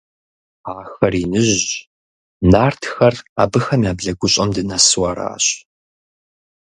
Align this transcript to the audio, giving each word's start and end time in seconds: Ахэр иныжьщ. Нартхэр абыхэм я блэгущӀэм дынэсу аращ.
Ахэр 0.79 1.13
иныжьщ. 1.23 1.69
Нартхэр 2.51 3.15
абыхэм 3.41 3.81
я 3.91 3.93
блэгущӀэм 3.97 4.49
дынэсу 4.55 5.01
аращ. 5.09 5.45